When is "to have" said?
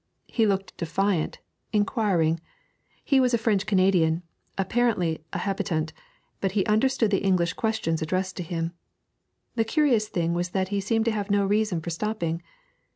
11.05-11.29